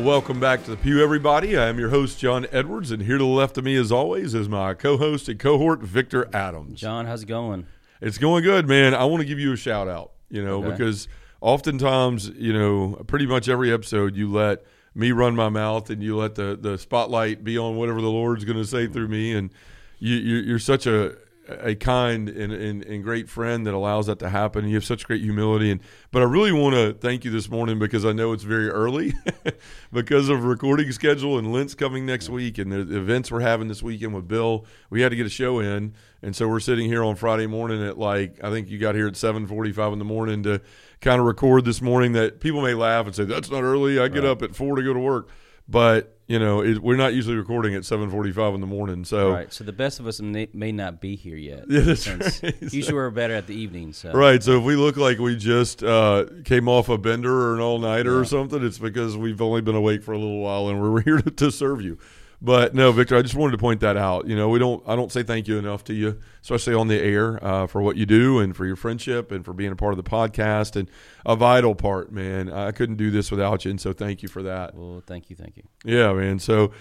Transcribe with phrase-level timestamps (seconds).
[0.00, 1.58] Well, welcome back to the Pew, everybody.
[1.58, 4.32] I am your host, John Edwards, and here to the left of me, as always,
[4.32, 6.80] is my co host and cohort, Victor Adams.
[6.80, 7.66] John, how's it going?
[8.00, 8.94] It's going good, man.
[8.94, 10.70] I want to give you a shout out, you know, Okay.
[10.70, 11.06] because
[11.42, 16.16] oftentimes, you know, pretty much every episode you let me run my mouth and you
[16.16, 19.34] let the, the spotlight be on whatever the Lord's going to say through me.
[19.34, 19.50] And
[19.98, 21.14] you, you, you're such a,
[21.60, 24.64] a kind and, and, and great friend that allows that to happen.
[24.64, 25.70] And You have such great humility.
[25.70, 28.68] And but I really want to thank you this morning because I know it's very
[28.68, 29.12] early
[29.92, 33.82] because of recording schedule and Lent's coming next week and the events we're having this
[33.82, 34.64] weekend with Bill.
[34.90, 37.82] We had to get a show in, and so we're sitting here on Friday morning
[37.82, 40.60] at like I think you got here at seven forty five in the morning to
[41.00, 42.12] kind of record this morning.
[42.12, 43.98] That people may laugh and say that's not early.
[43.98, 45.28] I get up at four to go to work,
[45.70, 49.04] but you know it, we're not usually recording at seven forty five in the morning.
[49.04, 49.52] So Right.
[49.52, 51.64] So the best of us may, may not be here yet.
[51.68, 52.54] Yeah, that's right.
[52.72, 53.92] Usually we're better at the evening.
[53.92, 54.42] So Right.
[54.42, 57.78] So if we look like we just uh, came off a bender or an all
[57.78, 61.00] nighter or something, it's because we've only been awake for a little while and we're
[61.02, 61.98] here to, to serve you.
[62.42, 64.26] But no, Victor, I just wanted to point that out.
[64.26, 64.82] You know, we don't.
[64.86, 67.96] I don't say thank you enough to you, especially on the air, uh, for what
[67.96, 70.90] you do and for your friendship and for being a part of the podcast and
[71.26, 72.50] a vital part, man.
[72.50, 74.74] I couldn't do this without you, and so thank you for that.
[74.74, 75.64] Well, thank you, thank you.
[75.84, 76.38] Yeah, man.
[76.38, 76.72] So,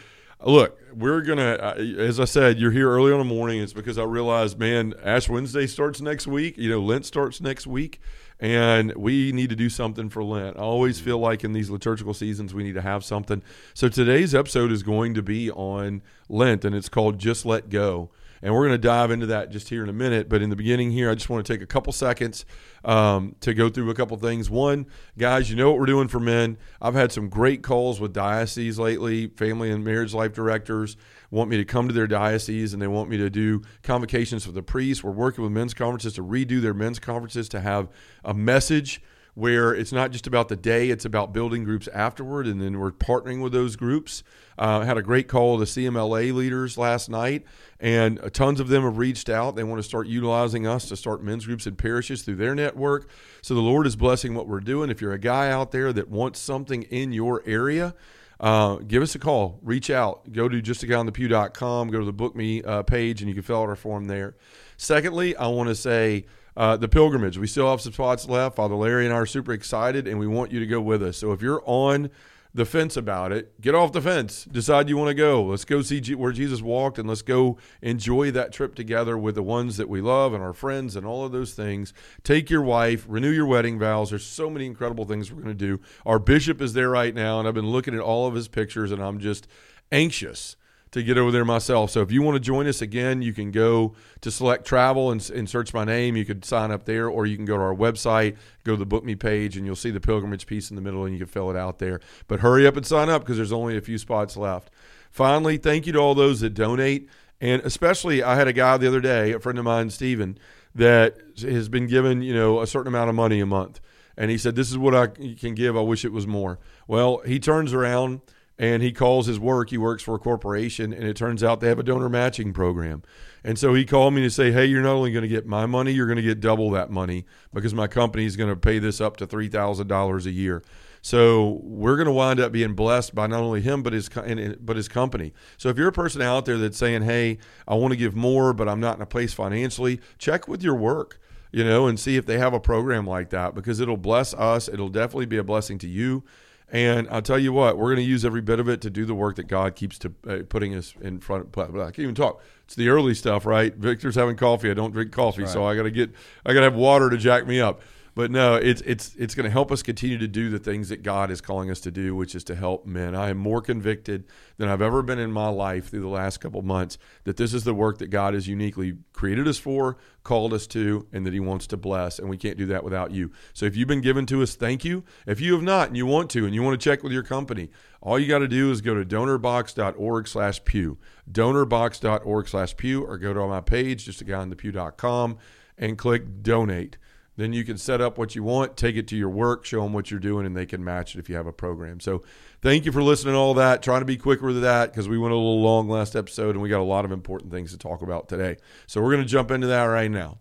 [0.42, 1.76] look, we're gonna.
[1.98, 3.62] As I said, you're here early on the morning.
[3.62, 6.58] It's because I realized, man, Ash Wednesday starts next week.
[6.58, 8.00] You know, Lent starts next week,
[8.40, 10.58] and we need to do something for Lent.
[10.58, 13.42] I always feel like in these liturgical seasons, we need to have something.
[13.74, 18.10] So today's episode is going to be on Lent, and it's called "Just Let Go."
[18.42, 20.30] And we're going to dive into that just here in a minute.
[20.30, 22.46] But in the beginning here, I just want to take a couple seconds
[22.84, 24.50] um, to go through a couple things.
[24.50, 24.86] One,
[25.18, 26.58] guys, you know what we're doing for men.
[26.82, 30.96] I've had some great calls with dioceses lately, family and marriage life directors
[31.32, 34.52] want me to come to their diocese and they want me to do convocations for
[34.52, 35.04] the priests.
[35.04, 37.90] We're working with men's conferences to redo their men's conferences to have
[38.24, 39.02] a message
[39.36, 42.48] where it's not just about the day, it's about building groups afterward.
[42.48, 44.24] And then we're partnering with those groups.
[44.58, 47.46] Uh, had a great call the CMLA leaders last night,
[47.80, 49.56] and uh, tons of them have reached out.
[49.56, 53.10] They want to start utilizing us to start men's groups in parishes through their network.
[53.42, 54.90] So the Lord is blessing what we're doing.
[54.90, 57.96] If you're a guy out there that wants something in your area,
[58.40, 59.60] uh, give us a call.
[59.62, 60.32] Reach out.
[60.32, 61.90] Go to justaguyonthepew.com.
[61.90, 64.36] Go to the Book Me uh, page, and you can fill out our form there.
[64.78, 66.26] Secondly, I want to say
[66.58, 67.38] uh, the pilgrimage.
[67.38, 68.56] We still have some spots left.
[68.56, 71.18] Father Larry and I are super excited, and we want you to go with us.
[71.18, 72.10] So if you're on
[72.54, 74.46] the fence about it, get off the fence.
[74.46, 75.44] Decide you want to go.
[75.44, 79.36] Let's go see G- where Jesus walked, and let's go enjoy that trip together with
[79.36, 81.94] the ones that we love and our friends and all of those things.
[82.24, 84.10] Take your wife, renew your wedding vows.
[84.10, 85.80] There's so many incredible things we're going to do.
[86.06, 88.92] Our bishop is there right now, and I've been looking at all of his pictures,
[88.92, 89.48] and I'm just
[89.92, 90.56] anxious
[90.92, 91.92] to get over there myself.
[91.92, 95.30] So if you want to join us again, you can go to select travel and,
[95.30, 96.16] and search my name.
[96.16, 98.86] You could sign up there, or you can go to our website, go to the
[98.86, 101.28] Book Me page, and you'll see the pilgrimage piece in the middle, and you can
[101.28, 102.00] fill it out there.
[102.28, 104.72] But hurry up and sign up because there's only a few spots left.
[105.12, 108.88] Finally, thank you to all those that donate, and especially I had a guy the
[108.88, 110.38] other day, a friend of mine, Stephen,
[110.76, 113.80] that has been given you know a certain amount of money a month,
[114.18, 115.78] and he said, "This is what I can give.
[115.78, 118.22] I wish it was more." Well, he turns around
[118.60, 119.70] and he calls his work.
[119.70, 123.02] He works for a corporation, and it turns out they have a donor matching program.
[123.42, 125.66] And so he called me to say, "Hey, you're not only going to get my
[125.66, 128.78] money, you're going to get double that money because my company is going to pay
[128.78, 130.62] this up to three thousand dollars a year."
[131.02, 134.76] So we're going to wind up being blessed by not only him but his but
[134.76, 135.34] his company.
[135.58, 138.52] So if you're a person out there that's saying, "Hey, I want to give more,
[138.52, 141.20] but I'm not in a place financially," check with your work
[141.52, 144.68] you know, and see if they have a program like that because it'll bless us.
[144.68, 146.24] It'll definitely be a blessing to you.
[146.72, 149.04] And I'll tell you what, we're going to use every bit of it to do
[149.06, 151.58] the work that God keeps to uh, putting us in front.
[151.58, 152.44] Of, I can't even talk.
[152.66, 153.74] It's the early stuff, right?
[153.76, 154.70] Victor's having coffee.
[154.70, 156.12] I don't drink coffee, so I got to get.
[156.46, 157.82] I got to have water to jack me up.
[158.20, 161.04] But no, it's it's it's going to help us continue to do the things that
[161.04, 163.16] God is calling us to do, which is to help men.
[163.16, 164.26] I am more convicted
[164.58, 167.64] than I've ever been in my life through the last couple months that this is
[167.64, 169.96] the work that God has uniquely created us for,
[170.26, 172.20] called us to, and that He wants to bless.
[172.20, 173.32] And we can't do that without you.
[173.54, 175.06] So if you've been given to us, thank you.
[175.26, 177.24] If you have not and you want to, and you want to check with your
[177.24, 177.70] company,
[178.02, 180.98] all you got to do is go to donorbox.org/pew,
[181.32, 185.38] donorbox.org/pew, or go to my page, just a guy on the pew.com,
[185.78, 186.98] and click donate
[187.40, 189.94] Then you can set up what you want, take it to your work, show them
[189.94, 192.02] what you're doing, and they can match it if you have a program.
[192.02, 192.24] So
[192.62, 193.82] thank you for listening to all that.
[193.82, 196.62] Trying to be quicker with that because we went a little long last episode and
[196.62, 198.58] we got a lot of important things to talk about today.
[198.88, 200.40] So we're going to jump into that right now.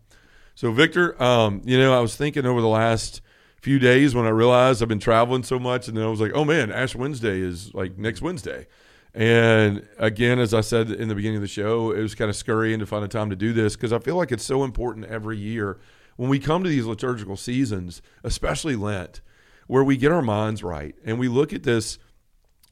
[0.56, 3.20] So, Victor, um, you know, I was thinking over the last
[3.60, 6.32] few days when I realized I've been traveling so much, and then I was like,
[6.34, 8.66] oh man, Ash Wednesday is like next Wednesday.
[9.14, 12.34] And again, as I said in the beginning of the show, it was kind of
[12.34, 15.06] scurrying to find a time to do this because I feel like it's so important
[15.06, 15.78] every year
[16.18, 19.20] when we come to these liturgical seasons, especially Lent,
[19.68, 21.96] where we get our minds right and we look at this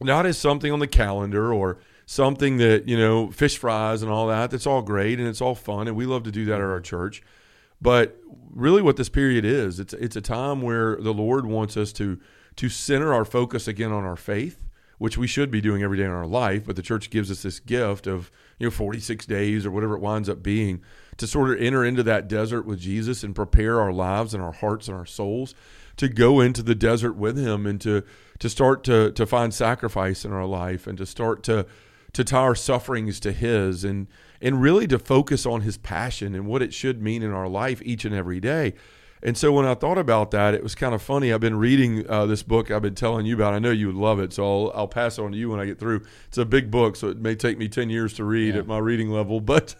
[0.00, 4.26] not as something on the calendar or something that, you know, fish fries and all
[4.26, 4.50] that.
[4.50, 5.86] That's all great and it's all fun.
[5.86, 7.22] And we love to do that at our church.
[7.80, 8.20] But
[8.50, 12.18] really, what this period is, it's it's a time where the Lord wants us to
[12.56, 14.64] to center our focus again on our faith,
[14.98, 16.64] which we should be doing every day in our life.
[16.64, 20.00] But the church gives us this gift of you know 46 days or whatever it
[20.00, 20.82] winds up being
[21.16, 24.52] to sort of enter into that desert with Jesus and prepare our lives and our
[24.52, 25.54] hearts and our souls
[25.96, 28.02] to go into the desert with Him and to
[28.38, 31.66] to start to to find sacrifice in our life and to start to
[32.12, 34.06] to tie our sufferings to His and
[34.40, 37.80] and really to focus on his passion and what it should mean in our life
[37.84, 38.74] each and every day.
[39.22, 41.32] And so when I thought about that, it was kind of funny.
[41.32, 43.54] I've been reading uh, this book I've been telling you about.
[43.54, 45.58] I know you would love it, so I'll, I'll pass it on to you when
[45.58, 46.02] I get through.
[46.28, 48.60] It's a big book, so it may take me 10 years to read Yeah.
[48.60, 49.74] at my reading level, but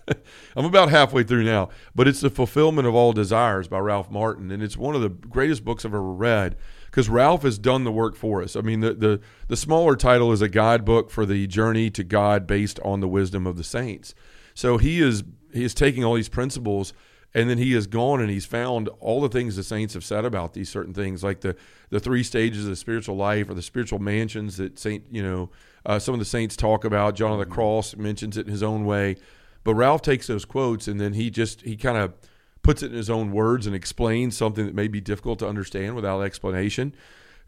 [0.57, 1.69] I'm about halfway through now.
[1.95, 5.11] But it's The Fulfillment of All Desires by Ralph Martin, and it's one of the
[5.11, 6.57] greatest books I've ever read
[6.87, 8.57] because Ralph has done the work for us.
[8.57, 12.47] I mean, the, the, the smaller title is a guidebook for the journey to God
[12.47, 14.15] based on the wisdom of the saints.
[14.55, 15.23] So he is
[15.53, 16.95] he is taking all these principles
[17.37, 20.25] and then he has gone and he's found all the things the saints have said
[20.25, 21.55] about these certain things, like the
[21.91, 25.51] the three stages of the spiritual life or the spiritual mansions that Saint you know
[25.85, 27.15] uh, some of the saints talk about.
[27.15, 29.17] John of the Cross mentions it in his own way,
[29.65, 32.15] but Ralph takes those quotes and then he just he kind of
[32.63, 35.95] puts it in his own words and explains something that may be difficult to understand
[35.95, 36.95] without explanation.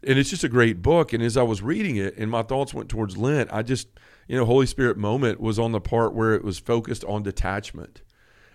[0.03, 1.13] And it's just a great book.
[1.13, 3.87] And as I was reading it and my thoughts went towards Lent, I just
[4.27, 8.03] you know, Holy Spirit moment was on the part where it was focused on detachment.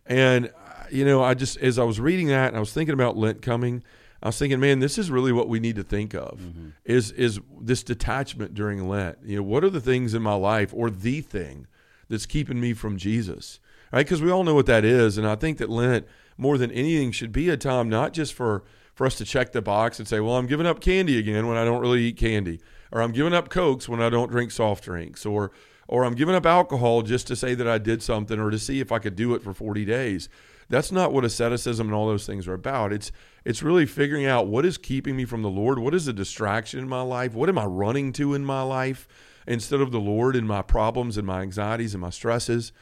[0.06, 0.52] And,
[0.94, 3.42] you know, I just, as I was reading that and I was thinking about Lent
[3.42, 3.82] coming,
[4.22, 6.68] I was thinking, man, this is really what we need to think of mm-hmm.
[6.84, 9.18] is, is this detachment during Lent.
[9.24, 11.66] You know, what are the things in my life or the thing
[12.08, 13.60] that's keeping me from Jesus?
[13.92, 14.06] Right?
[14.06, 15.18] Because we all know what that is.
[15.18, 16.06] And I think that Lent,
[16.38, 18.64] more than anything, should be a time not just for,
[18.94, 21.58] for us to check the box and say, well, I'm giving up candy again when
[21.58, 22.60] I don't really eat candy
[22.94, 25.50] or I'm giving up cokes when I don't drink soft drinks, or
[25.86, 28.80] or I'm giving up alcohol just to say that I did something, or to see
[28.80, 30.30] if I could do it for 40 days.
[30.68, 32.92] That's not what asceticism and all those things are about.
[32.92, 33.12] It's
[33.44, 36.80] it's really figuring out what is keeping me from the Lord, what is a distraction
[36.80, 39.06] in my life, what am I running to in my life
[39.46, 42.72] instead of the Lord in my problems and my anxieties and my stresses,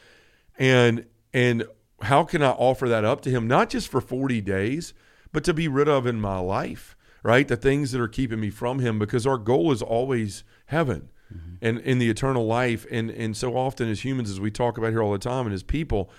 [0.58, 1.64] and and
[2.02, 4.94] how can I offer that up to Him not just for 40 days,
[5.32, 7.46] but to be rid of in my life right?
[7.46, 11.55] The things that are keeping me from him because our goal is always heaven mm-hmm.
[11.61, 12.87] and in the eternal life.
[12.90, 15.55] And and so often as humans, as we talk about here all the time, and
[15.55, 16.11] as people,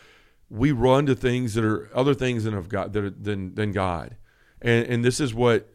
[0.50, 3.72] we run to things that are other things than of God that are, than than
[3.72, 4.18] God.
[4.62, 5.70] And and this is what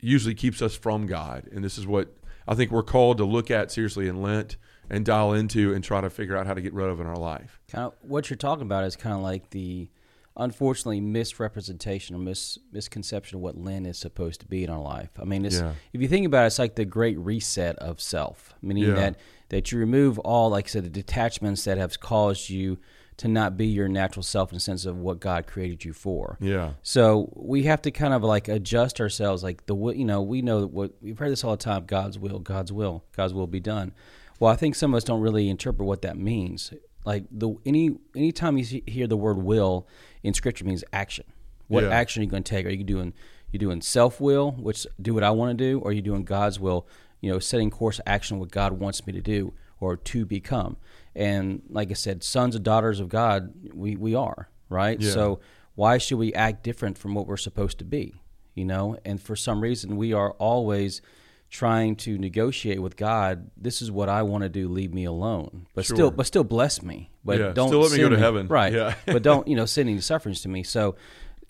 [0.00, 1.48] usually keeps us from God.
[1.52, 2.16] And this is what
[2.48, 4.56] I think we're called to look at seriously in Lent
[4.88, 7.16] and dial into and try to figure out how to get rid of in our
[7.18, 7.60] life.
[7.70, 9.88] Kind of what you're talking about is kind of like the
[10.36, 15.10] unfortunately misrepresentation or mis- misconception of what Lent is supposed to be in our life.
[15.20, 15.74] I mean, it's, Yeah.
[15.92, 18.94] if you think about it, it's like the great reset of self, meaning Yeah.
[18.94, 19.16] that
[19.50, 22.78] that you remove all, like I said, the detachments that have caused you
[23.20, 26.38] to not be your natural self in the sense of what God created you for.
[26.40, 26.72] Yeah.
[26.82, 29.42] So we have to kind of like adjust ourselves.
[29.42, 31.84] Like the you know we know what we've heard this all the time.
[31.84, 33.92] God's will, God's will, God's will be done.
[34.38, 36.72] Well, I think some of us don't really interpret what that means.
[37.04, 39.86] Like the any anytime you hear the word will
[40.22, 41.26] in Scripture means action.
[41.68, 41.90] What Yeah.
[41.90, 42.64] action are you going to take?
[42.64, 43.12] Are you doing
[43.52, 46.24] you doing self will, which do what I want to do, or are you doing
[46.24, 46.86] God's will?
[47.20, 50.76] You know, setting course action what God wants me to do or to become.
[51.14, 55.00] And like I said, sons and daughters of God, we we are right.
[55.00, 55.10] Yeah.
[55.10, 55.40] So
[55.74, 58.14] why should we act different from what we're supposed to be
[58.54, 61.00] you know and for some reason we are always
[61.48, 65.66] trying to negotiate with god this is what i want to do leave me alone
[65.74, 65.96] but Sure.
[65.96, 68.48] still but still bless me but Yeah, don't still let me go to heaven.
[68.48, 68.94] right Yeah.
[69.06, 70.96] but don't you know send any sufferings to me so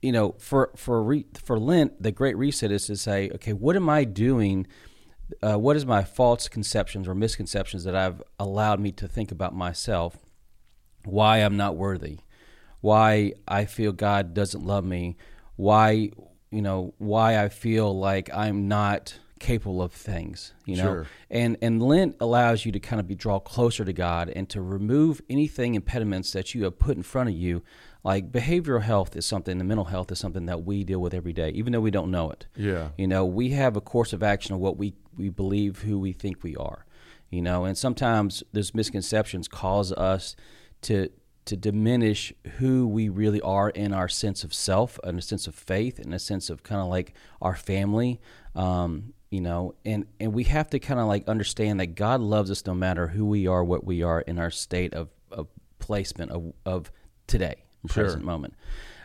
[0.03, 3.75] you know for for re, for lent the great reset is to say okay what
[3.77, 4.67] am i doing
[5.43, 9.55] uh, what is my false conceptions or misconceptions that i've allowed me to think about
[9.55, 10.19] myself
[11.05, 12.21] why I'm not worthy,
[12.81, 15.17] why I feel God doesn't love me,
[15.57, 16.11] why
[16.51, 20.83] you know why I feel like I'm not capable of things, you know.
[20.83, 21.07] Sure.
[21.31, 24.61] And and Lent allows you to kind of be draw closer to God and to
[24.61, 27.63] remove anything impediments that you have put in front of you.
[28.03, 31.35] Like behavioral health is something, the mental health is something that we deal with every
[31.35, 32.47] day, even though we don't know it.
[32.57, 32.89] Yeah.
[32.97, 36.13] You know, we have a course of action of what we, we believe who we
[36.13, 36.85] think we are.
[37.31, 40.35] You know, and sometimes those misconceptions cause us
[40.83, 41.11] to
[41.47, 45.55] to diminish who we really are in our sense of self and a sense of
[45.55, 48.21] faith and a sense of kind of like our family
[48.55, 52.51] um, you know and and we have to kind of like understand that god loves
[52.51, 55.49] us no matter who we are what we are in our state of, of
[55.79, 56.93] placement of, of
[57.27, 58.05] today Sure.
[58.05, 58.55] present moment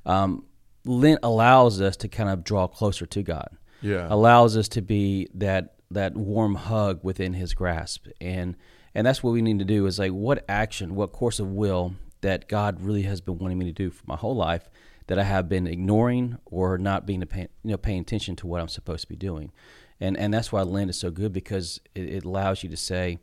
[0.05, 0.43] um,
[0.84, 3.50] lent allows us to kind of draw closer to god
[3.81, 4.07] Yeah.
[4.10, 8.08] allows us to be that that warm hug within his grasp.
[8.22, 8.56] And
[8.96, 11.96] and that's what we need to do is like what action what course of will
[12.22, 14.70] that god really has been wanting me to do for my whole life
[15.08, 18.62] that i have been ignoring or not being pay, you know paying attention to what
[18.62, 19.52] i'm supposed to be doing.
[20.00, 23.20] And and that's why lent is so good because it, it allows you to say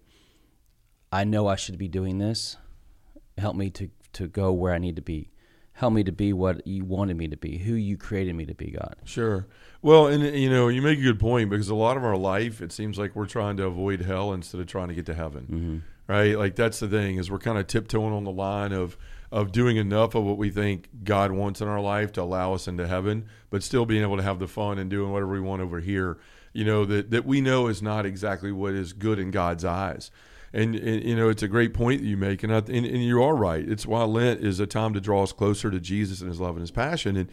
[1.11, 2.57] i know i should be doing this.
[3.39, 5.31] Help me to to go where i need to be.
[5.75, 8.55] Help me to be what you wanted me to be who you created me to
[8.55, 8.97] be god.
[9.05, 9.47] Sure.
[9.83, 12.63] Well, and you know, you make a good point because a lot of our life,
[12.63, 15.43] it seems like we're trying to avoid hell instead of trying to get to heaven.
[15.51, 16.13] Mm-hmm.
[16.13, 16.39] Right?
[16.39, 18.97] Like that's the thing is we're kind of tiptoeing on the line of
[19.33, 22.69] of doing enough of what we think God wants in our life to allow us
[22.69, 25.63] into heaven, but still being able to have the fun and doing whatever we want
[25.63, 26.19] over here.
[26.53, 30.11] You know that that we know is not exactly what is good in God's eyes.
[30.55, 33.03] And, and you know it's a great point that you make, and, I, and and
[33.03, 33.67] you are right.
[33.67, 36.57] It's why Lent is a time to draw us closer to Jesus and His love
[36.57, 37.31] and His passion, and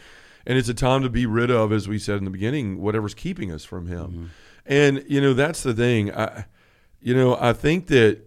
[0.50, 3.14] and it's a time to be rid of, as we said in the beginning, whatever's
[3.14, 4.08] keeping us from Him.
[4.08, 4.26] Mm-hmm.
[4.66, 6.12] And you know that's the thing.
[6.12, 6.46] I,
[7.00, 8.22] you know, I think that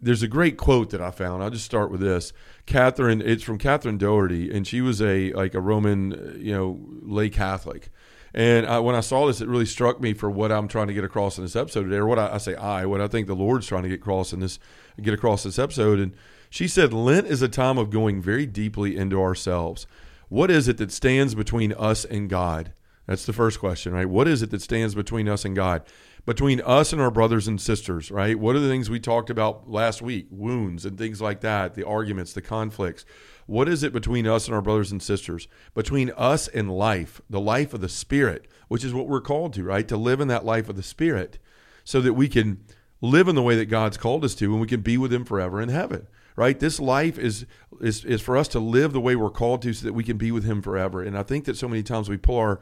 [0.00, 1.42] there's a great quote that I found.
[1.42, 2.32] I'll just start with this.
[2.66, 7.28] Catherine, it's from Catherine Doherty, and she was a like a Roman, you know, lay
[7.30, 7.90] Catholic.
[8.32, 10.94] And I, when I saw this, it really struck me for what I'm trying to
[10.94, 13.26] get across in this episode today, or what I, I say I, what I think
[13.26, 14.60] the Lord's trying to get across in this,
[15.02, 15.98] get across this episode.
[15.98, 16.12] And
[16.48, 19.88] she said, Lent is a time of going very deeply into ourselves.
[20.28, 22.72] What is it that stands between us and God?
[23.06, 24.08] That's the first question, right?
[24.08, 25.82] What is it that stands between us and God?
[26.24, 28.36] Between us and our brothers and sisters, right?
[28.36, 30.26] What are the things we talked about last week?
[30.30, 33.04] Wounds and things like that, the arguments, the conflicts.
[33.46, 35.46] What is it between us and our brothers and sisters?
[35.72, 39.62] Between us and life, the life of the Spirit, which is what we're called to,
[39.62, 39.86] right?
[39.86, 41.38] To live in that life of the Spirit
[41.84, 42.64] so that we can
[43.00, 45.24] live in the way that God's called us to and we can be with him
[45.24, 46.08] forever in heaven.
[46.36, 46.60] Right?
[46.60, 47.46] This life is
[47.80, 50.18] is is for us to live the way we're called to so that we can
[50.18, 51.02] be with him forever.
[51.02, 52.60] And I think that so many times we pull our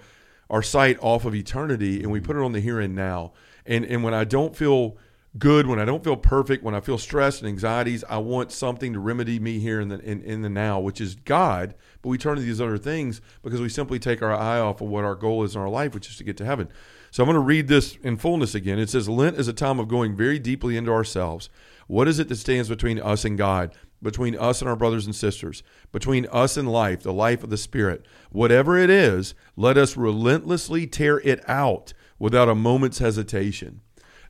[0.49, 3.33] our sight off of eternity and we put it on the here and now.
[3.67, 4.97] And and when I don't feel
[5.37, 8.93] good, when I don't feel perfect, when I feel stress and anxieties, I want something
[8.93, 11.75] to remedy me here in the in, in the now, which is God.
[12.03, 14.89] But we turn to these other things because we simply take our eye off of
[14.89, 16.69] what our goal is in our life, which is to get to heaven.
[17.11, 18.79] So I'm going to read this in fullness again.
[18.81, 21.49] It says, Lent is a time of going very deeply into ourselves.
[21.87, 25.15] What is it that stands between us and God, between us and our brothers and
[25.15, 25.63] sisters,
[25.93, 28.05] between us and life, the life of the Spirit?
[28.31, 33.81] Whatever it is, let us relentlessly tear it out without a moment's hesitation.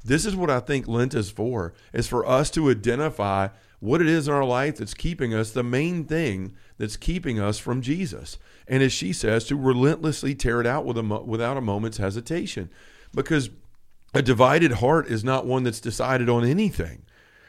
[0.04, 3.49] This is what I think Lent is for, is for us to identify
[3.80, 7.58] what it is in our life that's keeping us, the main thing that's keeping us
[7.58, 8.38] from Jesus.
[8.66, 12.70] And as she says, to relentlessly tear it out with a, without a moment's hesitation.
[13.14, 13.50] Because
[14.14, 17.02] a divided heart is not one that's decided on anything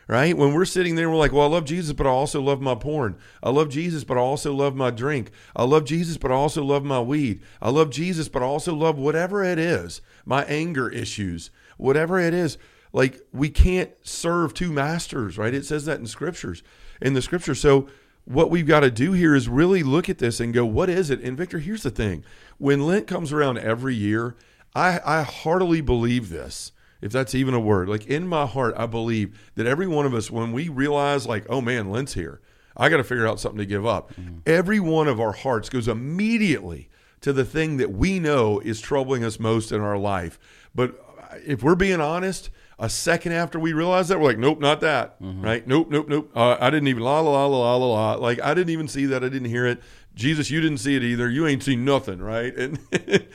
[0.07, 0.37] right?
[0.37, 2.75] When we're sitting there, we're like, well, I love Jesus, but I also love my
[2.75, 3.15] porn.
[3.41, 5.31] I love Jesus, but I also love my drink.
[5.55, 7.41] I love Jesus, but I also love my weed.
[7.61, 12.33] I love Jesus, but I also love whatever it is, my anger issues, whatever it
[12.33, 12.57] is.
[12.93, 15.53] Like we can't serve two masters, right?
[15.53, 16.63] It says that in scriptures,
[17.01, 17.55] in the scripture.
[17.55, 17.87] So
[18.23, 21.09] what we've got to do here is really look at this and go, what is
[21.09, 21.21] it?
[21.21, 22.23] And Victor, here's the thing:
[22.57, 24.35] when Lent comes around every year,
[24.73, 26.71] I, I heartily believe this
[27.05, 27.87] if that's even a word.
[27.87, 31.45] Like in my heart, I believe that every one of us, when we realize, like,
[31.49, 32.41] oh man, Lent's here,
[32.75, 34.11] I got to figure out something to give up.
[34.15, 34.39] Mm-hmm.
[34.47, 36.89] Every one of our hearts goes immediately
[37.21, 40.39] to the thing that we know is troubling us most in our life.
[40.73, 44.59] But uh, if we're being honest, a second after we realize that, we're like, nope,
[44.59, 45.21] not that.
[45.21, 45.43] Mm-hmm.
[45.43, 45.67] Right?
[45.67, 46.31] Nope, nope, nope.
[46.35, 48.13] Uh, I didn't even la la la la la la.
[48.15, 49.23] Like I didn't even see that.
[49.23, 49.79] I didn't hear it.
[50.15, 51.29] Jesus, you didn't see it either.
[51.29, 52.55] You ain't seen nothing, right?
[52.57, 52.79] And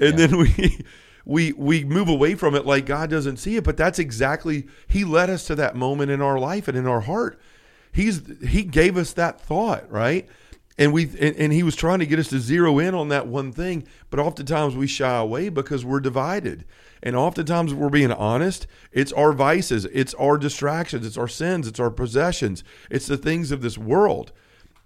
[0.00, 0.82] and then we
[1.28, 5.04] we we move away from it like God doesn't see it, but that's exactly he
[5.04, 7.38] led us to that moment in our life and in our heart.
[7.92, 10.26] He's he gave us that thought, right?
[10.78, 13.26] And we and, and he was trying to get us to zero in on that
[13.26, 16.64] one thing, but oftentimes we shy away because we're divided.
[17.02, 21.78] And oftentimes we're being honest, it's our vices, it's our distractions, it's our sins, it's
[21.78, 24.32] our possessions, it's the things of this world.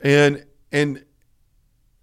[0.01, 1.05] And and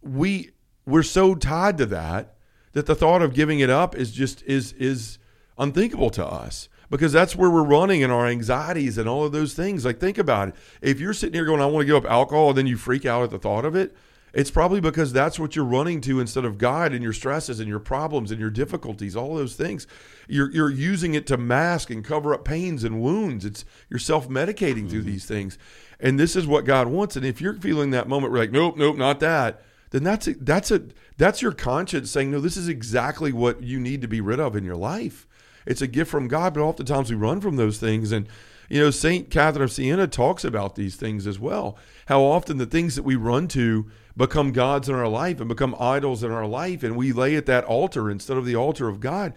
[0.02, 0.52] we
[0.86, 2.38] we're so tied to that
[2.80, 5.20] that the thought of giving it up is just is is
[5.58, 9.54] unthinkable to us because that's where we're running in our anxieties and all of those
[9.54, 9.84] things.
[9.84, 10.56] Like, think about it.
[10.82, 13.06] If you're sitting here going, I want to give up alcohol, and then you freak
[13.06, 13.94] out at the thought of it,
[14.34, 17.68] it's probably because that's what you're running to instead of God and your stresses and
[17.68, 19.88] your problems and your difficulties, all those things.
[20.30, 23.44] You're, you're using it to mask and cover up pains and wounds.
[23.44, 24.88] It's you're self-medicating mm-hmm.
[24.88, 25.58] through these things.
[26.00, 27.18] And this is what God wants.
[27.18, 29.64] And if you're feeling that moment, we're like, nope, nope, not that.
[29.92, 30.84] Then that's a, that's a
[31.18, 34.56] that's your conscience saying, no, this is exactly what you need to be rid of
[34.56, 35.28] in your life.
[35.66, 38.12] It's a gift from God, but oftentimes we run from those things.
[38.12, 38.28] And
[38.70, 41.78] you know, Saint Catherine of Siena talks about these things as well.
[42.06, 45.76] How often the things that we run to become gods in our life and become
[45.80, 49.00] idols in our life, and we lay at that altar instead of the altar of
[49.00, 49.34] God.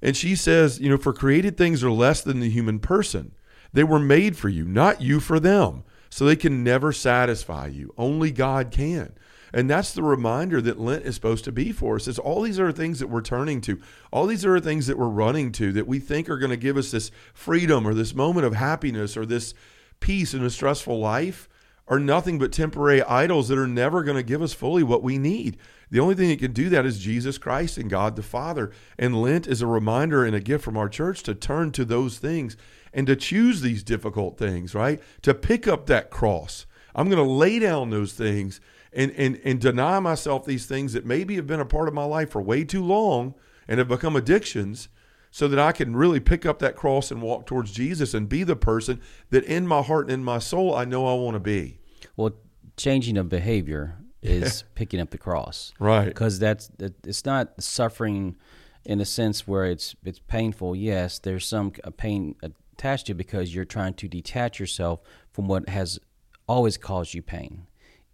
[0.00, 3.32] And she says, you know, for created things are less than the human person.
[3.72, 5.84] They were made for you, not you for them.
[6.08, 7.94] So they can never satisfy you.
[7.96, 9.12] Only God can.
[9.52, 12.08] And that's the reminder that Lent is supposed to be for us.
[12.08, 13.80] Is all these are things that we're turning to.
[14.12, 16.76] All these are things that we're running to that we think are going to give
[16.76, 19.54] us this freedom or this moment of happiness or this
[19.98, 21.48] peace in a stressful life
[21.90, 25.18] are nothing but temporary idols that are never going to give us fully what we
[25.18, 25.58] need.
[25.90, 28.70] The only thing that can do that is Jesus Christ and God the Father.
[28.96, 32.18] And Lent is a reminder and a gift from our church to turn to those
[32.18, 32.56] things
[32.94, 35.02] and to choose these difficult things, right?
[35.22, 36.64] To pick up that cross.
[36.94, 38.60] I'm going to lay down those things
[38.92, 42.04] and, and, and deny myself these things that maybe have been a part of my
[42.04, 43.34] life for way too long
[43.68, 44.88] and have become addictions
[45.30, 48.42] so that I can really pick up that cross and walk towards Jesus and be
[48.42, 51.40] the person that in my heart and in my soul I know I want to
[51.40, 51.78] be.
[52.16, 52.32] Well,
[52.76, 55.72] changing of behavior is picking up the cross.
[55.78, 56.06] Right.
[56.06, 58.36] Because that's it's not suffering
[58.84, 60.74] in a sense where it's it's painful.
[60.74, 65.00] Yes, there's some pain attached to it because you're trying to detach yourself
[65.32, 66.00] from what has
[66.48, 67.66] always caused you pain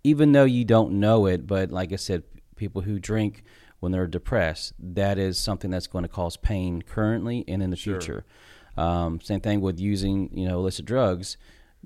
[0.06, 2.22] even though you don't know it, but like I said,
[2.54, 3.42] people who drink
[3.80, 7.76] when they're depressed, that is something that's going to cause pain currently and in the
[7.76, 8.00] sure.
[8.00, 8.24] future.
[8.76, 11.36] Um, same thing with using, you know, illicit drugs,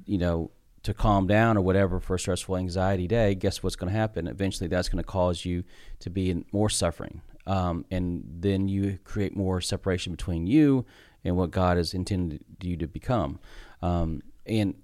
[0.05, 0.51] you know,
[0.83, 3.35] to calm down or whatever for a stressful anxiety day.
[3.35, 4.27] Guess what's going to happen?
[4.27, 5.65] Eventually, that's going to cause you
[6.01, 10.85] to be in more suffering, um, and then you create more separation between you
[11.25, 13.41] and what God has intended you to become.
[13.81, 14.75] Um, and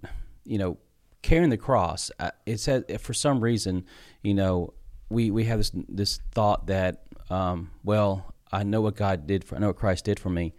[0.47, 0.78] you know,
[1.23, 3.85] carrying the cross, uh, it said for some reason,
[4.23, 4.75] you know,
[5.08, 9.57] we we have this this thought that, um, well, I know what God did for,
[9.57, 10.55] I know what Christ did for me,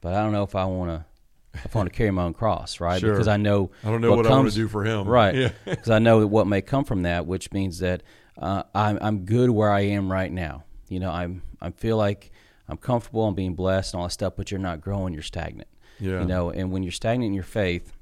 [0.00, 1.06] but I don't know if I want to.
[1.54, 2.98] If I want to carry my own cross, right?
[2.98, 3.12] Sure.
[3.12, 5.06] Because I know I don't know what, what comes, I want to do for Him,
[5.06, 5.52] right?
[5.66, 5.96] Because yeah.
[5.96, 8.02] I know what may come from that, which means that
[8.38, 10.64] uh, I'm I'm good where I am right now.
[10.88, 12.32] You know, I'm I feel like
[12.68, 14.32] I'm comfortable, I'm being blessed, and all that stuff.
[14.34, 15.68] But you're not growing; you're stagnant.
[16.00, 16.20] Yeah.
[16.20, 17.92] You know, and when you're stagnant in your faith,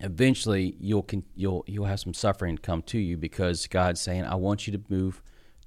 [0.00, 4.66] eventually you'll you'll you'll have some suffering come to you because God's saying, "I want
[4.66, 5.22] you to move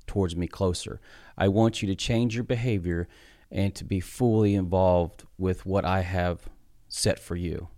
[0.08, 1.00] towards me closer.
[1.38, 3.08] I want you to change your behavior
[3.52, 6.50] and to be fully involved with what I have
[6.88, 7.70] set for you."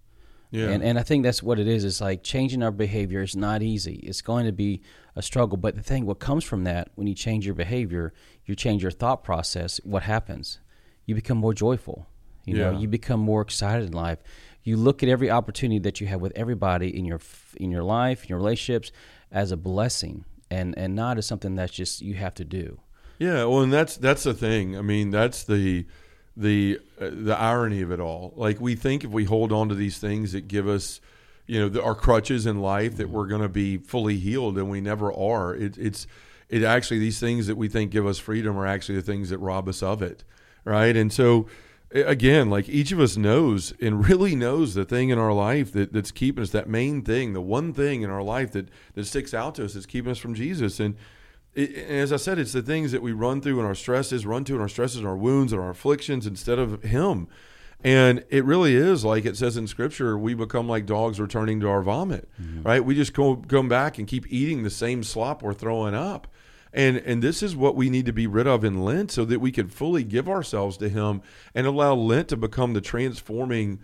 [0.51, 0.69] Yeah.
[0.69, 1.83] And and I think that's what it is.
[1.83, 3.95] It's like changing our behavior is not easy.
[4.03, 4.81] It's going to be
[5.15, 5.57] a struggle.
[5.57, 8.13] But the thing, what comes from that, when you change your behavior,
[8.45, 9.79] you change your thought process.
[9.83, 10.59] What happens?
[11.05, 12.05] You become more joyful.
[12.45, 12.71] You yeah.
[12.71, 14.19] know, you become more excited in life
[14.63, 17.19] you look at every opportunity that you have with everybody in your
[17.57, 18.91] in your life, in your relationships,
[19.31, 22.79] as a blessing, and and not as something that's just you have to do.
[23.19, 24.77] Yeah, well, and that's that's the thing.
[24.77, 25.85] I mean, that's the
[26.35, 28.33] the uh, the irony of it all.
[28.35, 30.99] Like we think if we hold on to these things that give us,
[31.45, 34.69] you know, the, our crutches in life, that we're going to be fully healed, and
[34.69, 35.53] we never are.
[35.55, 36.07] It, it's
[36.49, 39.37] it actually these things that we think give us freedom are actually the things that
[39.39, 40.23] rob us of it,
[40.65, 40.95] right?
[40.95, 41.47] And so
[41.93, 45.93] again, like each of us knows and really knows the thing in our life that,
[45.93, 49.33] that's keeping us, that main thing, the one thing in our life that, that sticks
[49.33, 50.79] out to us that's keeping us from Jesus.
[50.79, 50.95] And,
[51.53, 54.25] it, and as I said, it's the things that we run through in our stresses,
[54.25, 57.27] run to in our stresses and our wounds and our afflictions instead of Him.
[57.83, 61.69] And it really is like it says in Scripture, we become like dogs returning to
[61.69, 62.63] our vomit, mm-hmm.
[62.63, 62.83] right?
[62.83, 66.27] We just go come back and keep eating the same slop we're throwing up.
[66.73, 69.39] And and this is what we need to be rid of in Lent so that
[69.39, 71.21] we can fully give ourselves to him
[71.53, 73.79] and allow Lent to become the transforming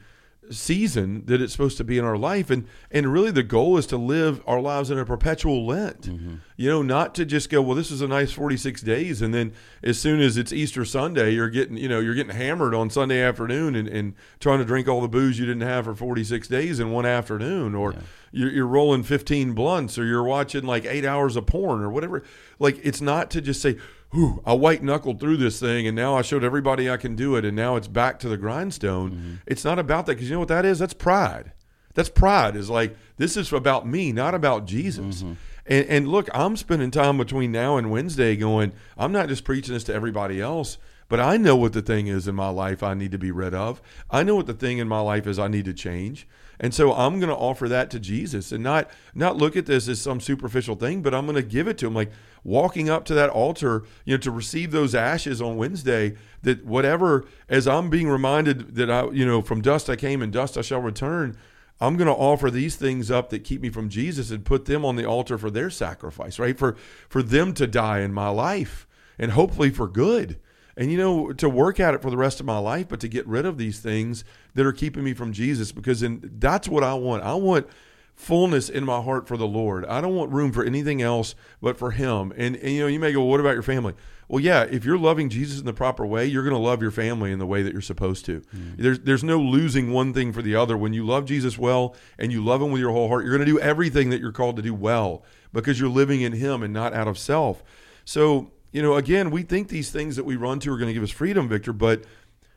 [0.52, 2.50] season that it's supposed to be in our life.
[2.50, 6.02] And and really the goal is to live our lives in a perpetual lent.
[6.02, 6.36] Mm-hmm.
[6.58, 9.22] you know not to just go well this is a nice 46 days.
[9.22, 12.74] And then as soon as it's easter sunday you're getting you know you're getting hammered
[12.74, 15.96] on sunday afternoon and, and trying to drink all the booze you didn't have for
[15.96, 17.76] 46 days in one afternoon.
[17.76, 18.00] Or yeah.
[18.32, 22.24] you're, you're rolling 15 blunts or you're watching like eight hours of porn or whatever.
[22.58, 23.78] Like it's not to just say
[24.12, 27.36] whew, I white knuckled through this thing and now I showed everybody I can do
[27.36, 29.12] it and now it's back to the grindstone.
[29.12, 29.34] Mm-hmm.
[29.46, 30.80] It's not about that because you know what that is?
[30.80, 31.52] That's pride.
[31.94, 35.24] That's pride is like, this is about me, not about Jesus.
[35.24, 35.34] Mm-hmm.
[35.66, 39.74] And, and look, I'm spending time between now and Wednesday going, I'm not just preaching
[39.74, 40.78] this to everybody else,
[41.10, 43.56] But I know what the thing is in my life I need to be rid
[43.56, 43.82] of.
[44.10, 46.28] I know what the thing in my life is I need to change.
[46.60, 49.88] And so I'm going to offer that to Jesus and not not look at this
[49.88, 52.12] as some superficial thing, but I'm going to give it to him like
[52.44, 57.26] walking up to that altar, you know, to receive those ashes on Wednesday that whatever
[57.48, 60.62] as I'm being reminded that I, you know, from dust I came and dust I
[60.62, 61.38] shall return,
[61.80, 64.84] I'm going to offer these things up that keep me from Jesus and put them
[64.84, 66.58] on the altar for their sacrifice, right?
[66.58, 66.76] For
[67.08, 68.86] for them to die in my life
[69.18, 70.38] and hopefully for good.
[70.80, 73.10] And you know, to work at it for the rest of my life, but to
[73.10, 76.86] get rid of these things that are keeping me from Jesus because in, that's what
[76.86, 77.22] I want.
[77.22, 77.68] I want
[78.16, 79.86] fullness in my heart for the Lord.
[79.86, 82.32] I don't want room for anything else but for him.
[82.38, 83.94] And, and you know, you may go, well, what about your family?
[84.30, 86.92] Well, yeah, if you're loving Jesus in the proper way, you're going to love your
[86.92, 88.40] family in the way that you're supposed to.
[88.56, 88.78] Mm.
[88.78, 90.78] There's there's no losing one thing for the other.
[90.78, 93.46] When you love Jesus well and you love him with your whole heart, you're going
[93.46, 96.74] to do everything that you're called to do well because you're living in him and
[96.74, 97.64] not out of self.
[98.06, 100.94] So, you know, again, we think these things that we run to are going to
[100.94, 102.04] give us freedom, Victor, but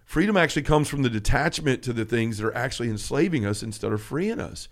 [0.05, 3.93] freedom actually comes from the detachment to the things that are actually enslaving us instead
[3.93, 4.69] of freeing us.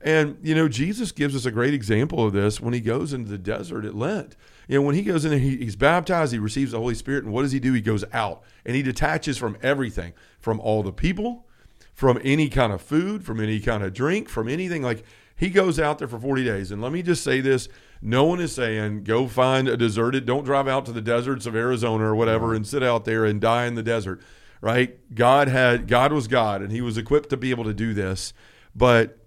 [0.00, 3.30] And, you know, Jesus gives us a great example of this when he goes into
[3.30, 4.36] the desert at Lent.
[4.68, 7.24] You know, when he goes in and he, he's baptized, he receives the Holy Spirit.
[7.24, 7.72] And what does he do?
[7.72, 11.46] He goes out and he detaches from everything, from all the people,
[11.94, 14.82] from any kind of food, from any kind of drink, from anything.
[14.82, 15.04] Like
[15.38, 16.70] he goes out there for 40 days.
[16.70, 17.68] And let me just say this
[18.02, 21.56] no one is saying go find a deserted, don't drive out to the deserts of
[21.56, 24.20] Arizona or whatever and sit out there and die in the desert,
[24.60, 24.98] right?
[25.14, 28.32] God had, God was God and he was equipped to be able to do this.
[28.74, 29.18] But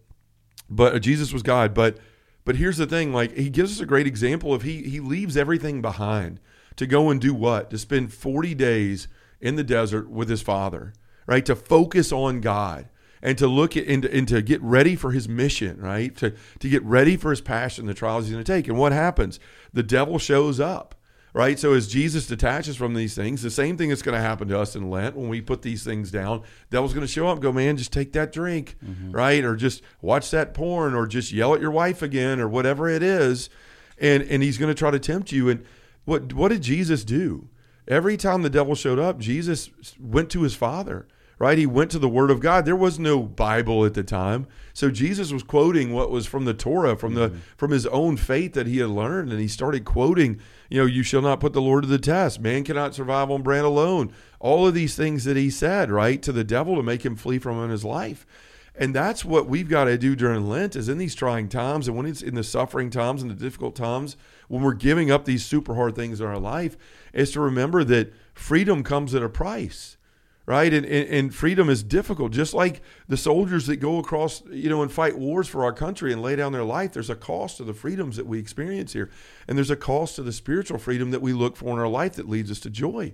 [0.71, 1.73] but uh, Jesus was God.
[1.73, 1.97] But
[2.45, 5.37] but here's the thing: like he gives us a great example of he he leaves
[5.37, 6.39] everything behind
[6.77, 7.69] to go and do what?
[7.71, 9.07] To spend 40 days
[9.41, 10.93] in the desert with his father,
[11.27, 11.45] right?
[11.45, 12.87] To focus on God
[13.21, 16.15] and to look at and to, and to get ready for his mission, right?
[16.17, 18.67] To to get ready for his passion, the trials he's going to take.
[18.67, 19.39] And what happens?
[19.73, 20.95] The devil shows up
[21.33, 21.57] right?
[21.57, 24.59] So as Jesus detaches from these things, the same thing is going to happen to
[24.59, 26.43] us in Lent when we put these things down.
[26.69, 29.11] Devil's going to show up, go, man, just take that drink, mm-hmm.
[29.11, 29.43] right?
[29.43, 33.03] Or just watch that porn, or just yell at your wife again, or whatever it
[33.03, 33.49] is,
[33.97, 35.49] and and he's going to try to tempt you.
[35.49, 35.65] And
[36.05, 37.49] what what did Jesus do?
[37.87, 41.07] Every time the devil showed up, Jesus went to his Father
[41.41, 41.57] right?
[41.57, 42.65] He went to the Word of God.
[42.65, 46.53] There was no Bible at the time, so Jesus was quoting what was from the
[46.53, 47.39] Torah, from the mm-hmm.
[47.57, 51.01] from his own faith that he had learned, and he started quoting, you know, "You
[51.01, 52.39] shall not put the Lord to the test.
[52.39, 56.31] Man cannot survive on bread alone." All of these things that he said, right, to
[56.31, 58.27] the devil to make him flee from him in his life.
[58.75, 61.97] And that's what we've got to do during Lent is in these trying times and
[61.97, 64.15] when it's in the suffering times and the difficult times,
[64.47, 66.77] when we're giving up these super hard things in our life,
[67.13, 69.97] is to remember that freedom comes at a price
[70.45, 70.73] right?
[70.73, 72.31] And, and, and, freedom is difficult.
[72.31, 76.11] Just like the soldiers that go across, you know, and fight wars for our country
[76.11, 79.09] and lay down their life, there's a cost to the freedoms that we experience here.
[79.47, 82.13] And there's a cost to the spiritual freedom that we look for in our life
[82.13, 83.13] that leads us to joy.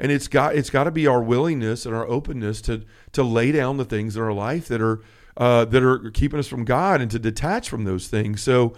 [0.00, 3.52] And it's got it's got to be our willingness and our openness to to lay
[3.52, 5.00] down the things in our life that are
[5.36, 8.42] uh, that are keeping us from God and to detach from those things.
[8.42, 8.74] So,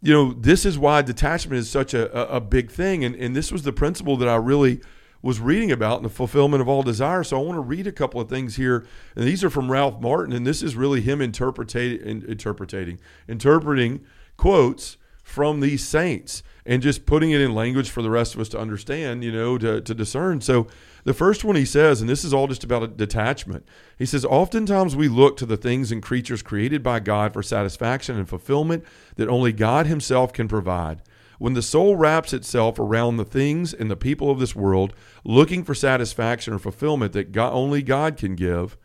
[0.00, 3.04] you know, this is why detachment is such a, a, a big thing.
[3.04, 4.80] And, and this was the principle that I really
[5.22, 7.22] was reading about in the fulfillment of all desire.
[7.22, 10.00] So I want to read a couple of things here, and these are from Ralph
[10.00, 14.04] Martin, and this is really him interpreting, interpreting, interpreting
[14.36, 18.48] quotes from these saints and just putting it in language for the rest of us
[18.50, 20.40] to understand, you know, to, to discern.
[20.40, 20.66] So
[21.04, 23.66] the first one he says, and this is all just about a detachment.
[23.98, 28.16] He says, Oftentimes we look to the things and creatures created by God for satisfaction
[28.16, 28.84] and fulfillment
[29.16, 31.02] that only God Himself can provide.
[31.42, 35.64] When the soul wraps itself around the things and the people of this world, looking
[35.64, 38.76] for satisfaction or fulfillment that God, only God can give,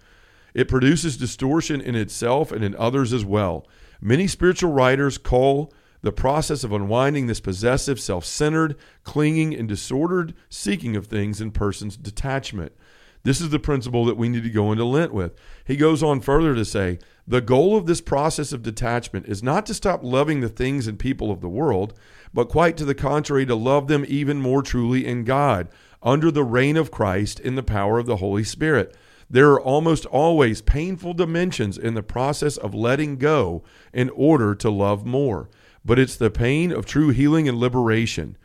[0.55, 3.67] it produces distortion in itself and in others as well.
[4.01, 10.33] Many spiritual writers call the process of unwinding this possessive, self centered, clinging, and disordered
[10.49, 12.71] seeking of things in persons detachment.
[13.21, 15.35] This is the principle that we need to go into Lent with.
[15.63, 19.67] He goes on further to say the goal of this process of detachment is not
[19.67, 21.93] to stop loving the things and people of the world,
[22.33, 25.67] but quite to the contrary, to love them even more truly in God,
[26.03, 28.95] under the reign of Christ in the power of the Holy Spirit.
[29.29, 33.63] There are almost always painful dimensions in the process of letting go
[33.93, 35.49] in order to love more,
[35.83, 38.37] but it's the pain of true healing and liberation.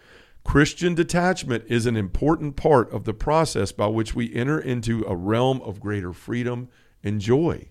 [0.45, 5.15] Christian detachment is an important part of the process by which we enter into a
[5.15, 6.69] realm of greater freedom
[7.05, 7.69] and joy.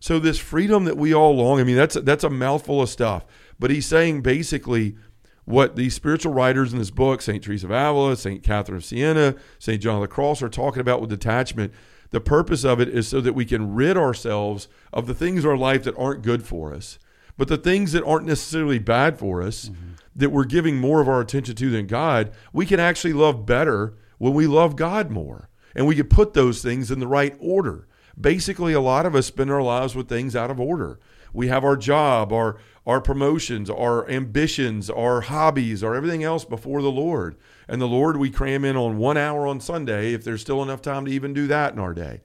[0.00, 3.26] So this freedom that we all long, I mean that's that's a mouthful of stuff,
[3.58, 4.96] but he's saying basically
[5.50, 7.42] what these spiritual writers in this book, St.
[7.42, 8.42] Teresa of Avila, St.
[8.42, 9.82] Catherine of Siena, St.
[9.82, 11.72] John of the Cross, are talking about with detachment.
[12.10, 15.50] The purpose of it is so that we can rid ourselves of the things in
[15.50, 16.98] our life that aren't good for us,
[17.36, 19.92] but the things that aren't necessarily bad for us, mm-hmm.
[20.16, 23.94] that we're giving more of our attention to than God, we can actually love better
[24.18, 27.86] when we love God more and we can put those things in the right order.
[28.20, 30.98] Basically, a lot of us spend our lives with things out of order.
[31.32, 36.82] We have our job, our our promotions, our ambitions, our hobbies, our everything else before
[36.82, 37.36] the Lord.
[37.68, 40.82] And the Lord we cram in on one hour on Sunday if there's still enough
[40.82, 42.22] time to even do that in our day.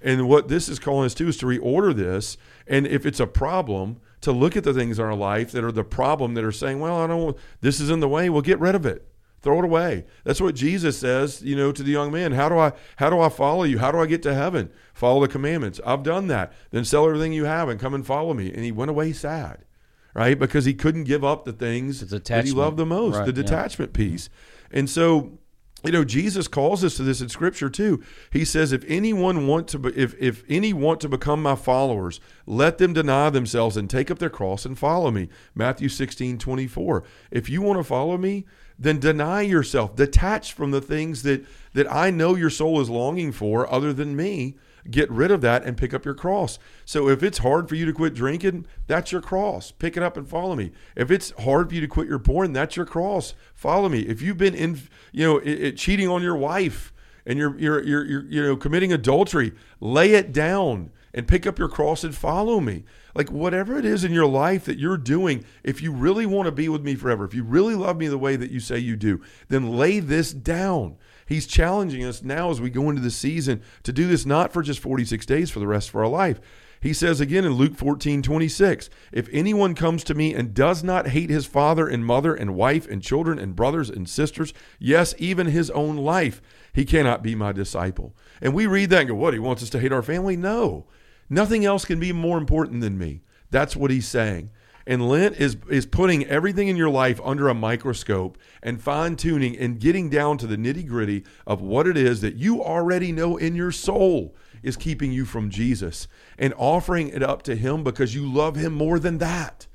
[0.00, 2.36] And what this is calling us to is to reorder this.
[2.66, 5.72] And if it's a problem, to look at the things in our life that are
[5.72, 8.28] the problem that are saying, well, I don't, this is in the way.
[8.30, 9.06] Well, get rid of it.
[9.40, 10.04] Throw it away.
[10.24, 12.32] That's what Jesus says, you know, to the young man.
[12.32, 13.78] How do I how do I follow you?
[13.78, 14.70] How do I get to heaven?
[14.94, 15.80] Follow the commandments.
[15.86, 16.52] I've done that.
[16.70, 18.52] Then sell everything you have and come and follow me.
[18.52, 19.64] And he went away sad,
[20.12, 20.36] right?
[20.36, 23.92] Because he couldn't give up the things that he loved the most, right, the detachment
[23.92, 23.96] yeah.
[23.96, 24.28] piece.
[24.72, 25.38] And so
[25.84, 29.68] you know jesus calls us to this in scripture too he says if anyone want
[29.68, 33.88] to be, if if any want to become my followers let them deny themselves and
[33.88, 38.18] take up their cross and follow me matthew 16 24 if you want to follow
[38.18, 38.44] me
[38.78, 43.32] then deny yourself detach from the things that that i know your soul is longing
[43.32, 44.56] for other than me
[44.90, 46.58] get rid of that and pick up your cross.
[46.84, 49.70] So if it's hard for you to quit drinking, that's your cross.
[49.70, 50.72] Pick it up and follow me.
[50.96, 53.34] If it's hard for you to quit your porn, that's your cross.
[53.54, 54.00] Follow me.
[54.00, 54.80] If you've been in,
[55.12, 56.92] you know, it, it, cheating on your wife
[57.28, 61.58] and you're, you're you're you're you know committing adultery, lay it down and pick up
[61.58, 62.84] your cross and follow me.
[63.14, 66.52] Like whatever it is in your life that you're doing, if you really want to
[66.52, 68.96] be with me forever, if you really love me the way that you say you
[68.96, 70.96] do, then lay this down.
[71.26, 74.62] He's challenging us now as we go into the season to do this not for
[74.62, 76.40] just 46 days for the rest of our life.
[76.80, 81.08] He says again in Luke 14, 26, if anyone comes to me and does not
[81.08, 85.48] hate his father and mother and wife and children and brothers and sisters, yes, even
[85.48, 86.40] his own life,
[86.78, 88.14] he cannot be my disciple.
[88.40, 89.34] And we read that and go, what?
[89.34, 90.36] He wants us to hate our family?
[90.36, 90.86] No.
[91.28, 93.22] Nothing else can be more important than me.
[93.50, 94.50] That's what he's saying.
[94.86, 99.58] And Lent is is putting everything in your life under a microscope and fine tuning
[99.58, 103.36] and getting down to the nitty gritty of what it is that you already know
[103.36, 106.06] in your soul is keeping you from Jesus
[106.38, 109.66] and offering it up to Him because you love Him more than that.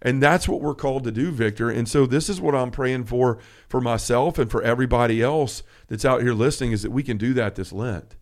[0.00, 1.70] And that's what we're called to do, Victor.
[1.70, 6.04] And so this is what I'm praying for for myself and for everybody else that's
[6.04, 8.14] out here listening is that we can do that this Lent.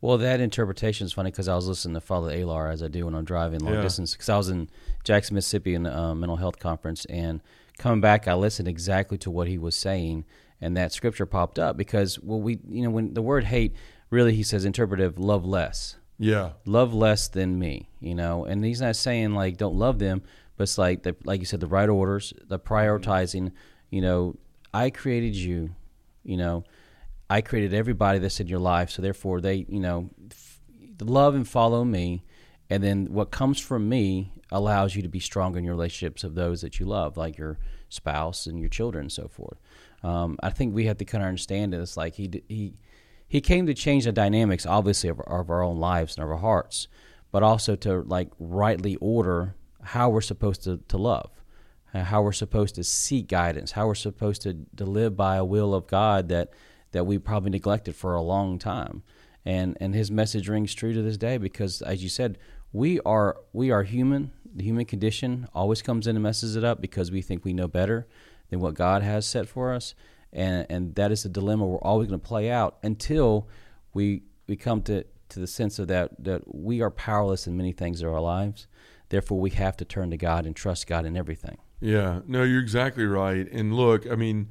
[0.00, 3.04] Well, that interpretation is funny because I was listening to Father Alar as I do
[3.04, 3.82] when I'm driving long yeah.
[3.82, 4.68] distance because I was in
[5.04, 7.40] Jackson, Mississippi, in a uh, mental health conference, and
[7.78, 10.24] coming back, I listened exactly to what he was saying,
[10.60, 13.74] and that scripture popped up because well, we you know when the word hate
[14.10, 15.96] really he says interpretive love less.
[16.18, 20.22] Yeah, love less than me, you know, and he's not saying like don't love them,
[20.56, 23.52] but it's like the, like you said the right orders, the prioritizing.
[23.90, 24.36] You know,
[24.72, 25.74] I created you,
[26.24, 26.64] you know
[27.32, 30.60] I created everybody that's in your life, so therefore they, you know, f-
[31.00, 32.26] love and follow me,
[32.68, 36.34] and then what comes from me allows you to be stronger in your relationships of
[36.34, 39.58] those that you love, like your spouse and your children and so forth.
[40.02, 41.72] Um, I think we have to kind of understand.
[41.72, 42.74] It's like he he
[43.26, 46.36] he came to change the dynamics, obviously, of, of our own lives and of our
[46.36, 46.86] hearts,
[47.30, 51.30] but also to like rightly order how we're supposed to, to love,
[51.94, 55.44] uh, how we're supposed to seek guidance, how we're supposed to, to live by a
[55.44, 56.52] will of God that
[56.92, 59.02] that we probably neglected for a long time.
[59.44, 62.38] And and his message rings true to this day because as you said,
[62.72, 64.30] we are we are human.
[64.54, 67.68] The human condition always comes in and messes it up because we think we know
[67.68, 68.06] better
[68.50, 69.94] than what God has set for us.
[70.32, 73.48] And and that is a dilemma we're always going to play out until
[73.94, 77.72] we we come to to the sense of that that we are powerless in many
[77.72, 78.66] things of our lives.
[79.12, 81.58] Therefore, we have to turn to God and trust God in everything.
[81.80, 83.46] Yeah, no, you're exactly right.
[83.52, 84.48] And look, I mean,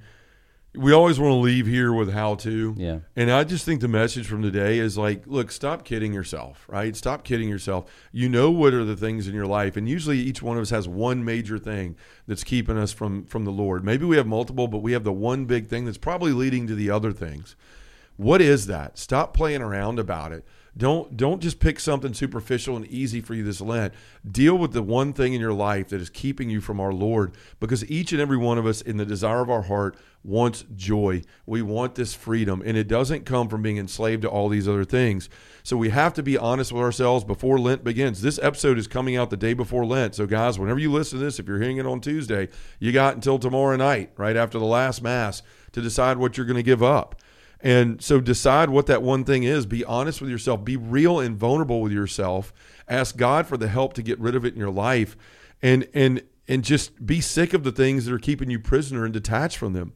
[0.76, 2.76] we always want to leave here with how to.
[2.78, 3.00] Yeah.
[3.16, 6.96] And I just think the message from today is like, look, stop kidding yourself, right?
[6.96, 7.92] Stop kidding yourself.
[8.12, 10.70] You know what are the things in your life, and usually each one of us
[10.70, 11.96] has one major thing
[12.28, 13.84] that's keeping us from from the Lord.
[13.84, 16.76] Maybe we have multiple, but we have the one big thing that's probably leading to
[16.76, 17.56] the other things.
[18.16, 19.00] What is that?
[19.00, 20.46] Stop playing around about it.
[20.78, 23.94] Don't don't just pick something superficial and easy for you this Lent.
[24.30, 27.34] Deal with the one thing in your life that is keeping you from our Lord
[27.60, 31.24] because each and every one of us in the desire of our heart wants joy.
[31.46, 34.86] We want this freedom and it doesn't come from being enslaved to all these other
[34.86, 35.30] things.
[35.62, 38.22] So we have to be honest with ourselves before Lent begins.
[38.22, 40.16] This episode is coming out the day before Lent.
[40.16, 42.48] So guys, whenever you listen to this, if you're hearing it on Tuesday,
[42.80, 46.56] you got until tomorrow night, right after the last mass to decide what you're going
[46.56, 47.16] to give up.
[47.64, 49.66] And so decide what that one thing is.
[49.66, 50.66] Be honest with yourself.
[50.66, 52.54] Be real and vulnerable with yourself.
[52.88, 55.16] Ask God for the help to get rid of it in your life.
[55.62, 59.14] And and and just be sick of the things that are keeping you prisoner and
[59.14, 59.94] detached from them.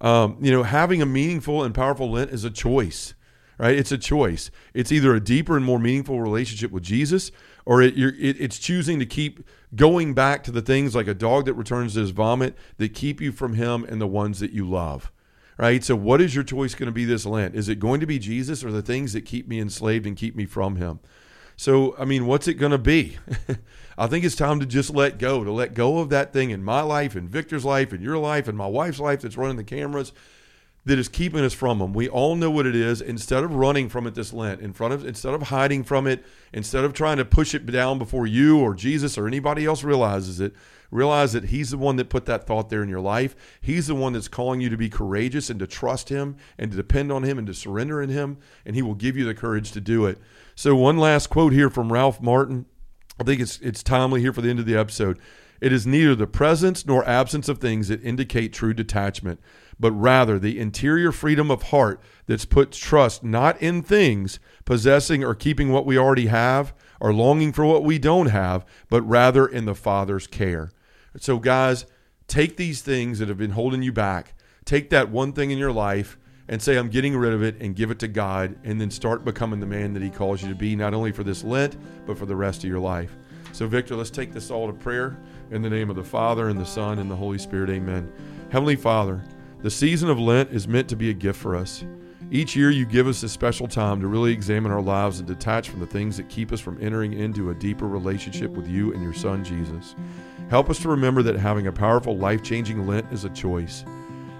[0.00, 3.14] Um, you know, having a meaningful and powerful Lent is a choice,
[3.58, 3.74] right?
[3.74, 4.50] It's a choice.
[4.74, 7.32] It's either a deeper and more meaningful relationship with Jesus,
[7.64, 9.42] or it, it, it's choosing to keep
[9.74, 13.22] going back to the things like a dog that returns to his vomit that keep
[13.22, 15.10] you from Him and the ones that you love
[15.58, 15.82] right?
[15.82, 17.54] So, what is your choice going to be this Lent?
[17.54, 20.36] Is it going to be Jesus or the things that keep me enslaved and keep
[20.36, 21.00] me from Him?
[21.56, 23.16] So, I mean, what's it going to be?
[23.98, 26.62] I think it's time to just let go, to let go of that thing in
[26.62, 29.64] my life, in Victor's life, in your life, in my wife's life that's running the
[29.64, 30.12] cameras
[30.86, 31.92] that is keeping us from them.
[31.92, 33.00] We all know what it is.
[33.00, 36.24] Instead of running from it this Lent, in front of instead of hiding from it,
[36.52, 40.38] instead of trying to push it down before you or Jesus or anybody else realizes
[40.38, 40.54] it,
[40.92, 43.34] realize that he's the one that put that thought there in your life.
[43.60, 46.76] He's the one that's calling you to be courageous and to trust him and to
[46.76, 49.72] depend on him and to surrender in him, and he will give you the courage
[49.72, 50.18] to do it.
[50.54, 52.64] So one last quote here from Ralph Martin.
[53.18, 55.18] I think it's it's timely here for the end of the episode.
[55.60, 59.40] It is neither the presence nor absence of things that indicate true detachment,
[59.78, 65.34] but rather the interior freedom of heart that's put trust not in things, possessing or
[65.34, 69.64] keeping what we already have, or longing for what we don't have, but rather in
[69.64, 70.70] the Father's care.
[71.18, 71.86] So, guys,
[72.26, 75.72] take these things that have been holding you back, take that one thing in your
[75.72, 78.90] life and say, I'm getting rid of it and give it to God, and then
[78.90, 81.76] start becoming the man that He calls you to be, not only for this Lent,
[82.06, 83.10] but for the rest of your life.
[83.52, 85.16] So, Victor, let's take this all to prayer
[85.50, 87.70] in the name of the Father, and the Son, and the Holy Spirit.
[87.70, 88.12] Amen.
[88.50, 89.22] Heavenly Father,
[89.62, 91.84] the season of Lent is meant to be a gift for us.
[92.30, 95.68] Each year, you give us a special time to really examine our lives and detach
[95.68, 99.02] from the things that keep us from entering into a deeper relationship with you and
[99.02, 99.94] your Son, Jesus.
[100.50, 103.84] Help us to remember that having a powerful, life changing Lent is a choice.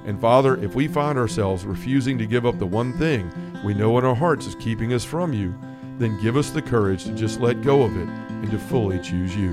[0.05, 3.33] And Father, if we find ourselves refusing to give up the one thing
[3.65, 5.55] we know in our hearts is keeping us from you,
[5.99, 9.35] then give us the courage to just let go of it and to fully choose
[9.37, 9.51] you.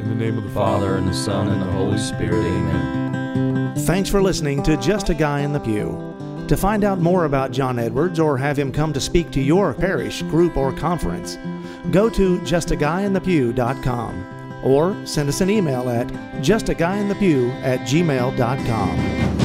[0.00, 2.34] In the name of the Father, Father, and the Son, and the Holy Spirit.
[2.34, 3.74] Amen.
[3.80, 6.16] Thanks for listening to Just a Guy in the Pew.
[6.48, 9.74] To find out more about John Edwards or have him come to speak to your
[9.74, 11.36] parish, group, or conference,
[11.90, 16.06] go to justaguyinthepew.com or send us an email at
[16.42, 19.39] justaguyinthepew at gmail.com.